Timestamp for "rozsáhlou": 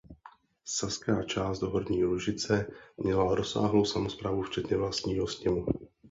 3.35-3.85